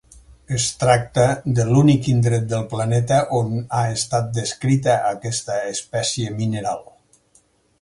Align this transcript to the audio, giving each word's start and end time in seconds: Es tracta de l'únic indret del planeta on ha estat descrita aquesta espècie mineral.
Es 0.57 0.63
tracta 0.83 1.25
de 1.59 1.65
l'únic 1.67 2.09
indret 2.13 2.47
del 2.55 2.65
planeta 2.73 3.19
on 3.41 3.53
ha 3.59 3.83
estat 3.99 4.33
descrita 4.39 4.97
aquesta 5.11 5.59
espècie 5.77 6.33
mineral. 6.41 6.83